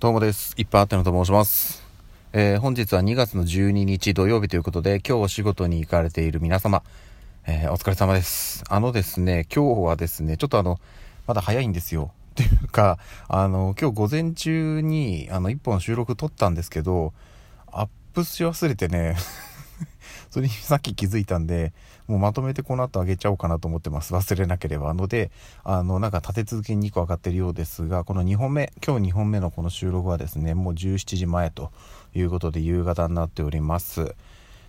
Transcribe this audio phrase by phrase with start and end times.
[0.00, 0.54] どうもです。
[0.56, 1.82] いっぱいあってのと申します。
[2.32, 6.82] えー、本日は2月の12日土曜日ということで、今日お仕事に行かれている皆様、
[7.46, 8.64] えー、お疲れ様です。
[8.70, 10.80] あのですね、今日はですね、ちょっとあの、
[11.26, 12.12] まだ早いんですよ。
[12.32, 17.12] っていうか、あの、今日午前中に、あの、1本収録撮ったんですけど、
[17.70, 19.16] アップし忘れてね
[20.30, 21.72] それにさっき気づいたんで、
[22.06, 24.14] もうまとめてこの後あげちゃおうかなと思ってます。
[24.14, 24.94] 忘れなければ。
[24.94, 25.30] ので、
[25.64, 31.72] あの、なんか立て続けに2個上がってるようですが、この2本目、今日2本目のこの収録はですね、もう17時前と
[32.14, 34.14] いうことで夕方になっております。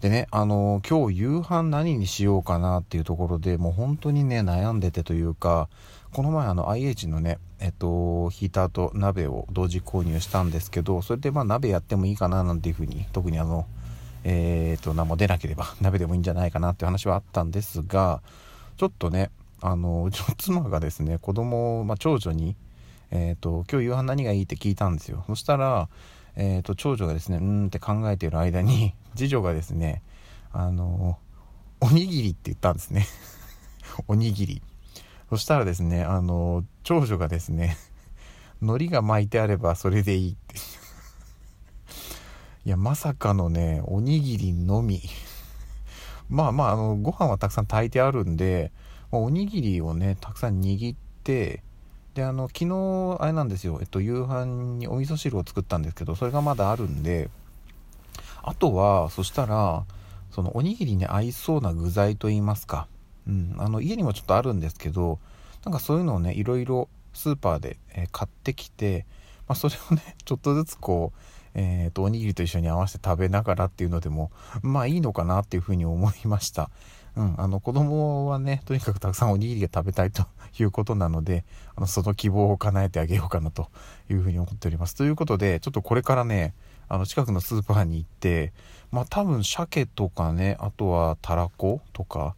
[0.00, 5.68] でね、あの、今日夕飯何にしようかなっていうところでもう本当にね、悩んでてというか、
[6.12, 13.66] この前あの IH のね、えっと、ヒーターと鍋を同時購入したんですけど、それでまあ鍋やってもいいかななんていうふうに、特にあの、
[14.24, 18.22] えー、と、何も出なければ 鍋でもいいんじゃないかなっていう話はあったんですが、
[18.76, 22.56] ちょっとね、あの、うちの妻がですね、子供、まあ、長女に、
[23.10, 25.24] えっ、ー、と、今日夕飯何がいいって聞いたんですよ。
[25.26, 25.88] そしたら、
[26.36, 30.02] えっ、ー、と、長女がですね、うんって考えている間に、 次女がですね、
[30.52, 31.18] あの、
[31.80, 33.06] おにぎりって言ったんですね。
[34.08, 34.62] おにぎり。
[35.30, 37.76] そしたらですね、あの、長女がですね、
[38.60, 40.56] 海苔が巻いてあればそれでいいって
[42.66, 45.02] いや、まさかのね、おにぎりのみ。
[46.30, 48.72] まあまあ、あの、ご飯はたくさん炊いてあるんで、
[49.12, 51.62] おにぎりをね、たくさん握って、
[52.14, 57.28] で、あの、昨日、あれなんですよ、えっと、夕飯にお味噌汁を作ったんですけど、それがまだあるんで、
[58.42, 59.84] あとは、そしたら、
[60.30, 62.88] そのおにぎりに合いそうな具材といいますか、
[63.28, 65.18] うん、あの、家にもちょっとあるんですけど、
[65.66, 69.04] なんかそういうのをね、いろいろスーパーで、え買ってきて、
[69.46, 71.18] まあ、それをね、ちょっとずつこう、
[71.54, 74.30] えーと、おにぎりと一緒に合わせて食べながらっていうのでも
[74.62, 76.70] まあいいのかなっていうふうに思いました。
[77.16, 80.26] うん、あの子供はねとにかくたくさんおにぎりが食べたいと
[80.58, 81.44] いうことなので
[81.76, 83.68] あのその希望を叶えてあげようかなと
[84.10, 84.96] いうふうに思っております。
[84.96, 86.54] ということでちょっとこれからね
[86.88, 88.52] あの近くのスーパーに行って
[88.90, 92.34] まあ多分鮭とかねあとはたらことか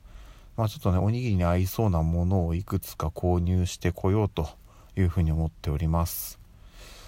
[0.56, 4.48] まあちょっとねおにぎりに合いそうなものをいくつか購入してこようと
[4.96, 6.45] いうふうに思っております。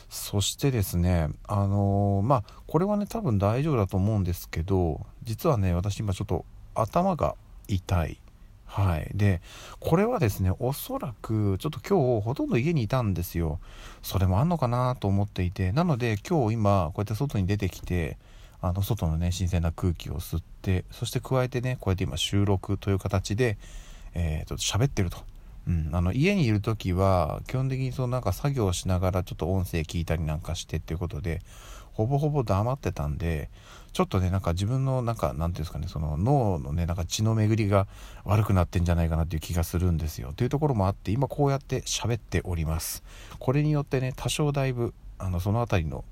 [0.09, 7.35] そしてですねあのー、まあこれはね多分大丈夫だと思うんですけど実はね私今ちょっと頭が
[7.67, 8.21] 痛い
[8.69, 9.11] はい。
[9.15, 9.41] で、
[9.81, 13.61] これはですね、おそらく、ちょっと今日ほとんど家にいたんですよ。
[14.03, 18.19] それもあんのかなと思っていて、なので今日今、こうやって外に出てきて、
[18.61, 23.57] あの、外のね、新鮮な空気を吸って、そして加えてね、こうやって今収録という形で、
[24.15, 25.19] えー、と、喋ってると
[25.69, 31.43] うん、あの家にいる時は基本的にそのなんか作業しながらちょっと音声聞いたりなんかしてっていうことで
[31.93, 33.51] ほぼほぼ黙ってたんで
[33.93, 37.87] ちょっとねなんか自分のなんかなんていうんですかねその脳のねなんか血の巡りが
[38.25, 40.33] 悪くなってんじゃないかなっていう気がするんですよ。
[40.35, 43.03] というところもあって今こうやって喋っております。
[43.39, 46.05] これによってね多少だいぶあのその辺りの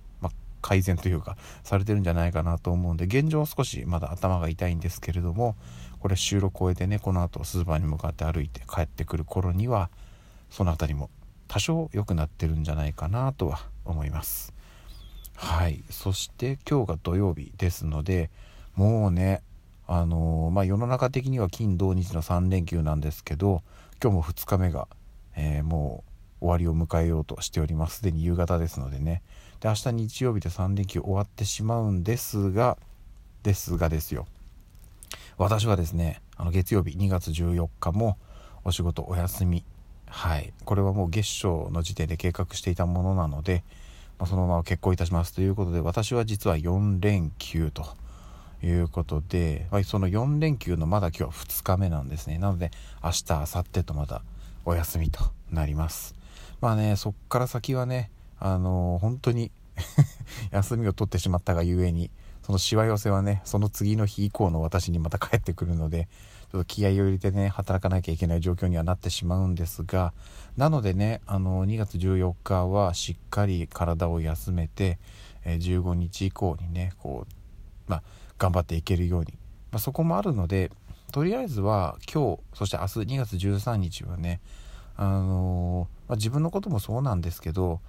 [0.62, 5.56] 改善というかされてるんじゃないかなと思うんで現状少しまだ頭が痛いんですけれども
[6.00, 9.90] これ収録を終えてねこの後スーパーに向かって歩いて帰ってくる頃には
[10.50, 11.10] その辺りも
[11.48, 14.52] 多少良くなってるんじゃないかなとは思います。
[15.36, 15.84] はい。
[15.90, 18.30] そして今日が土曜日ですので
[18.74, 19.42] もうね
[19.86, 23.62] あのー、まあ世の中的には金土日の3連休なんですけど
[24.02, 24.88] 今日も2日目が、
[25.36, 26.04] えー、も
[26.40, 27.98] う終わりを迎えようとしております。
[27.98, 29.22] すでに夕方ですのでね。
[29.60, 32.76] で明日日曜日で3連休終わってしまうんですが
[33.42, 34.26] ですがですよ。
[35.38, 38.18] 私はですねあの月曜日2月14日も
[38.64, 39.64] お仕事お休み。
[40.06, 40.52] はい。
[40.64, 43.64] これはもう月初の時点で計画していたものなので、
[44.18, 45.32] まあ、そのまま結婚いたします。
[45.34, 47.84] ということで私は実は4連休と
[48.62, 52.38] いうことで、まあ、その4連休のまだ今日は2日目なんですね。
[52.38, 52.70] なので
[53.02, 54.22] 明日明後日とまた
[54.64, 56.14] お休みとなります。
[56.60, 59.50] まあねそっから先はねあの、本当に
[60.50, 62.10] 休みを取ってしまったがゆえに、
[62.42, 66.08] そのしわ寄せはね、その次の日以降の私にまた帰ってくるので、
[66.52, 70.12] ちょっと気合を入れてね、働かなきゃいけない状況にはなってしまうんですが、
[70.56, 74.98] なのでね、あの、2月14日はしっかり体を休めて、
[75.44, 78.02] え15日以降にね、こう、まあ、
[78.38, 79.32] 頑張っていけるように、
[79.72, 80.70] まあ、そこもあるので、
[81.12, 84.40] とりあえずは今日、そして明日2月13日はね、
[84.96, 87.80] あのー、まあ、自分のこともそうなんですけど、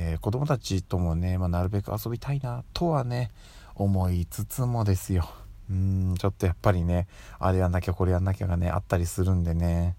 [0.00, 3.32] えー、子供たちともね、まあ、なるべく遊びたいなとはね
[3.74, 5.28] 思いつつもですよ。
[5.68, 7.08] うんちょっとやっぱりね
[7.40, 9.96] あれやんなきゃこれやんなきゃがねあったりするんでね。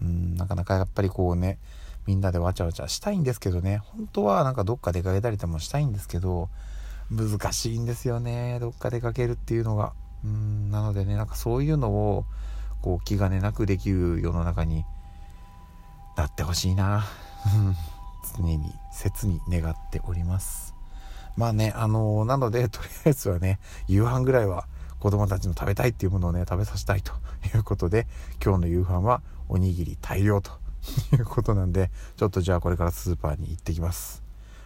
[0.00, 1.58] うんなかなかやっぱりこうね
[2.06, 3.82] みんなでわちゃわちゃしたいんですけどね。
[3.84, 6.48] 本当はなんかどっか出かけたりでもしたいんですけど
[7.10, 9.92] 難しいんですよねどっか出かけるっていうのが。
[10.24, 12.24] うんなのでねなんかそういうのを
[12.80, 14.86] こう気兼ねなくできる世の中に
[16.16, 17.04] なってほしいな。
[18.36, 20.74] 常に切に願っております。
[21.36, 23.58] まあねあのー、なので とりあえずはね
[23.88, 24.66] 夕飯ぐらいは
[24.98, 27.12] 子供たちの食べたいっていうものをね食べさせたいと
[27.54, 28.06] いうことで
[28.42, 30.52] 今日の夕飯はおにぎり大量と
[31.12, 34.22] いうことなんでちょっとじゃあこれからスーパーに行ってきます。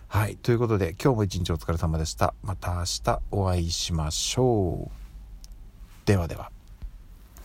[0.08, 2.34] はいということで今日も一日お疲れ様でした。
[2.42, 5.06] また明日お会いしましょう。
[6.06, 6.50] ではでは。